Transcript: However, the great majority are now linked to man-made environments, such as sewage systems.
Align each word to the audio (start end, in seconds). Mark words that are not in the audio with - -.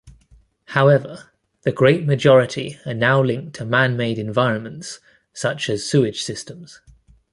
However, 0.65 1.29
the 1.61 1.71
great 1.71 2.07
majority 2.07 2.79
are 2.87 2.93
now 2.95 3.21
linked 3.21 3.53
to 3.57 3.65
man-made 3.65 4.17
environments, 4.17 4.99
such 5.31 5.69
as 5.69 5.85
sewage 5.87 6.23
systems. 6.23 6.81